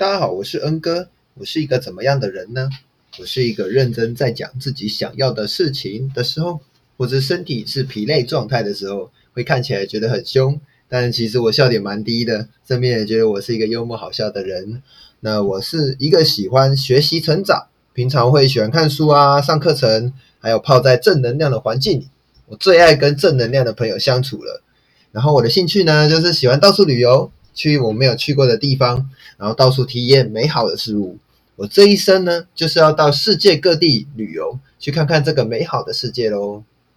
[0.00, 1.10] 大家好，我是恩哥。
[1.34, 2.70] 我是一个怎么样的人呢？
[3.18, 6.58] 我是一个认真在讲自己想要的事情的时候，
[6.96, 10.58] 或者身体是疲累状态的时候，会看起来觉得很凶，
[10.88, 14.82] 但其实我笑点蛮低的，身边也觉得我是一个幽默好笑的人。
[15.20, 22.08] 那我是一个喜欢学习成长，平常会喜欢看书啊、上课程，还有泡在正能量的环境里。
[22.46, 24.62] 我最爱跟正能量的朋友相处了。
[25.12, 27.30] 然后我的兴趣呢，就是喜欢到处旅游。
[27.54, 31.18] 去我没有去过的地方，然后到处体验美好的事物。
[31.56, 36.62] 我这一生呢，就是要到世界各地旅游，去看看这个美好的世界喽。